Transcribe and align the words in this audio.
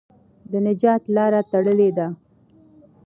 د 0.51 0.53
نجات 0.65 1.01
لاره 1.15 1.41
تړلې 1.51 1.89
ده. 1.97 2.07